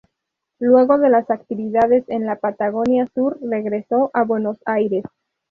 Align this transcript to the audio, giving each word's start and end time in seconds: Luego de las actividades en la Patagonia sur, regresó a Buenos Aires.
Luego 0.57 0.97
de 0.97 1.09
las 1.11 1.29
actividades 1.29 2.05
en 2.09 2.25
la 2.25 2.37
Patagonia 2.37 3.07
sur, 3.13 3.37
regresó 3.39 4.09
a 4.15 4.23
Buenos 4.23 4.57
Aires. 4.65 5.05